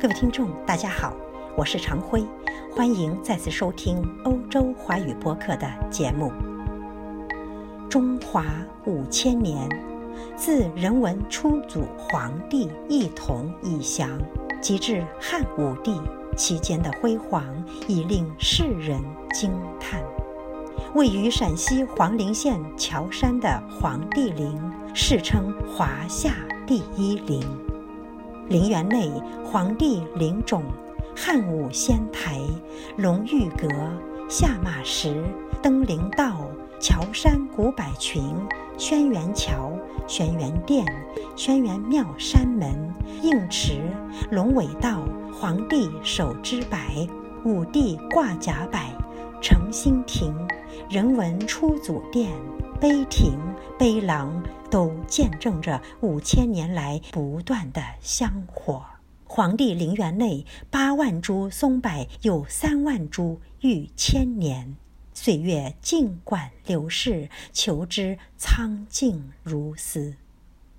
[0.00, 1.12] 各位听众，大家好，
[1.54, 2.24] 我是常辉，
[2.74, 6.32] 欢迎再次收听欧洲华语播客的节目。
[7.86, 8.46] 中华
[8.86, 9.68] 五千年，
[10.34, 14.08] 自人文初祖皇帝一统以降，
[14.62, 16.00] 及至汉武帝
[16.34, 17.44] 期间的辉煌，
[17.86, 18.98] 已令世人
[19.34, 20.00] 惊叹。
[20.94, 24.58] 位于陕西黄陵县乔山的黄帝陵，
[24.94, 26.32] 世称华夏
[26.66, 27.46] 第一陵。
[28.50, 29.08] 陵园内，
[29.44, 30.60] 皇帝陵冢、
[31.16, 32.40] 汉武仙台、
[32.96, 33.68] 龙玉阁、
[34.28, 35.22] 下马石、
[35.62, 36.40] 登陵道、
[36.80, 38.20] 乔山古柏群、
[38.76, 39.70] 轩辕桥、
[40.08, 40.84] 轩辕殿、
[41.36, 43.80] 轩辕庙山门、应池、
[44.32, 46.76] 龙尾道、皇帝手之柏、
[47.44, 48.80] 武帝挂甲柏、
[49.40, 50.34] 承心亭、
[50.88, 52.32] 人文初祖殿。
[52.80, 53.38] 碑亭、
[53.78, 58.84] 碑廊都见证着五千年来不断的香火。
[59.24, 64.76] 皇帝陵园内八万株松柏，有三万株逾千年，
[65.12, 70.14] 岁月尽管流逝，求之苍劲如斯。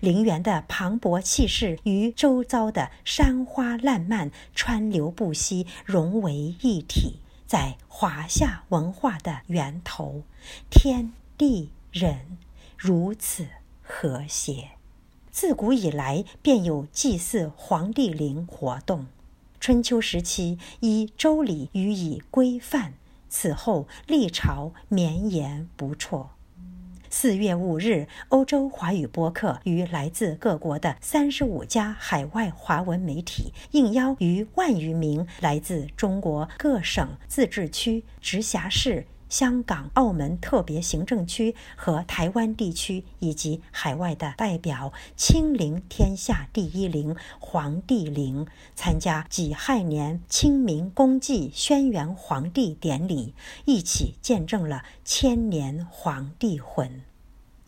[0.00, 10.22] 陵园的磅礴气势与周遭的山花烂漫、川流不息融为一体，在华夏文化的源头，
[10.70, 11.70] 天地。
[11.92, 12.36] 人
[12.76, 13.46] 如此
[14.06, 14.68] 和谐，
[15.32, 19.06] 自古以来便有祭祀黄帝陵活动。
[19.58, 22.94] 春秋时期依周礼予以规范，
[23.28, 26.30] 此后历朝绵延不辍。
[27.10, 39.08] 四月五日，欧洲华语播客与来自各国的三十五家海外华文媒体应邀，于万余名来自中国各省、自治区、直辖市。
[39.28, 57.02] 香港、澳门特别行政区和台湾地区以及海外的代表亲临天下第一陵皇帝陵，参加己亥年清明公祭轩辕黄帝典礼，一起见证了千年黄帝魂。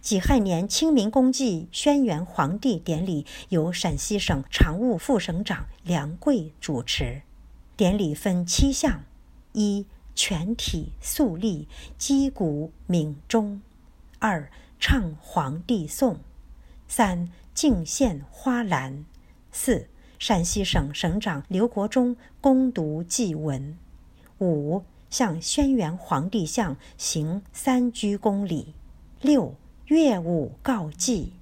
[0.00, 7.20] 己亥年清明公祭轩辕黄帝典礼由陕西省常务副省长梁贵主持，
[7.76, 9.02] 典礼分七项：
[9.52, 9.84] 一。
[10.14, 13.60] 全体肃立，击鼓鸣钟；
[14.18, 16.16] 二唱皇帝颂；
[16.88, 19.04] 三敬献花篮；
[19.52, 19.88] 四
[20.18, 23.76] 陕西省省长刘国忠攻读祭文；
[24.38, 28.74] 五向轩辕皇帝像行三鞠躬礼；
[29.20, 29.54] 六
[29.86, 31.32] 乐舞告祭；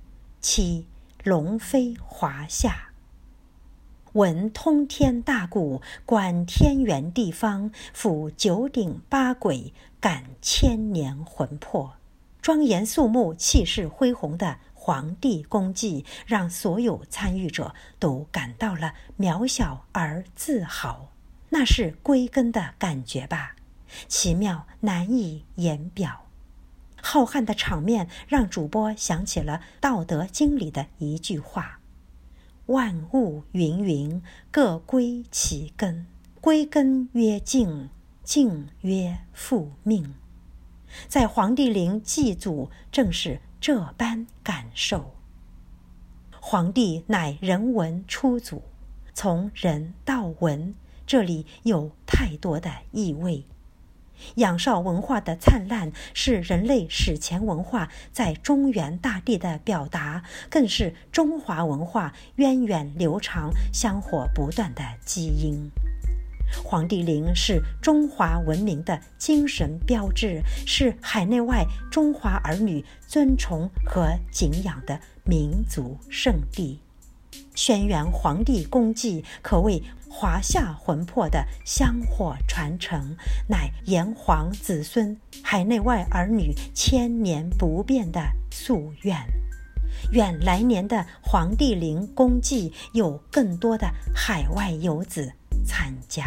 [0.40, 0.86] 七
[1.24, 2.87] 龙飞华夏。
[4.12, 11.94] 闻通天大鼓，观天圆地方，抚九鼎八簋，感千年魂魄。
[12.40, 21.10] 庄严肃穆、气势恢宏的皇帝功绩，让所有参与者都感到了渺小而自豪。
[21.50, 23.56] 那是归根的感觉吧，
[24.06, 26.24] 奇妙难以言表。
[27.02, 31.77] 浩瀚的场面让主播想起了《道德经》里的一句话。
[32.68, 36.06] 万物芸芸，各归其根。
[36.38, 37.88] 归根曰静，
[38.22, 40.14] 静曰复命。
[41.08, 45.14] 在黄帝陵祭祖，正是这般感受。
[46.38, 48.62] 黄帝乃人文初祖，
[49.14, 50.74] 从人到文，
[51.06, 53.46] 这里有太多的意味。
[54.36, 65.70] 仰韶文化的灿烂是人类史前文化在中原大地的表达，更是中华文化源远流长、香火不断的基因。
[66.64, 76.80] 黄帝陵是中华文明的精神标志，是海内外中华儿女尊崇和敬仰的民族圣地。
[77.54, 83.16] 轩辕皇帝功绩可谓华夏魂魄的香火传承，
[83.48, 89.16] 乃炎黄子孙、海内外儿女千年不变的夙愿。
[90.12, 95.32] 愿来年的黄帝陵功绩有更多的海外游子
[95.66, 96.24] 参加。